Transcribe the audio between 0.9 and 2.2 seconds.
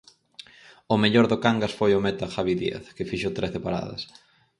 O mellor do Cangas foi o